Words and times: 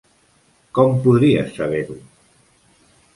Com 0.77 0.95
podries 1.03 1.51
saber-ho? 1.59 1.99